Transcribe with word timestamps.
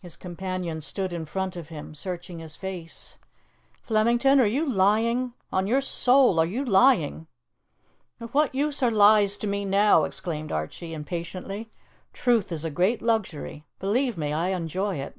His 0.00 0.14
companion 0.14 0.80
stood 0.80 1.12
in 1.12 1.24
front 1.26 1.56
of 1.56 1.70
him, 1.70 1.92
searching 1.96 2.38
his 2.38 2.54
face. 2.54 3.18
"Flemington, 3.82 4.38
are 4.38 4.46
you 4.46 4.64
lying? 4.64 5.32
On 5.52 5.66
your 5.66 5.80
soul, 5.80 6.38
are 6.38 6.46
you 6.46 6.64
lying?" 6.64 7.26
"Of 8.20 8.32
what 8.32 8.54
use 8.54 8.80
are 8.80 8.92
lies 8.92 9.36
to 9.38 9.48
me 9.48 9.64
now?" 9.64 10.04
exclaimed 10.04 10.52
Archie 10.52 10.94
impatiently. 10.94 11.68
"Truth 12.12 12.52
is 12.52 12.64
a 12.64 12.70
great 12.70 13.02
luxury; 13.02 13.64
believe 13.80 14.16
me, 14.16 14.32
I 14.32 14.50
enjoy 14.50 14.98
it." 14.98 15.16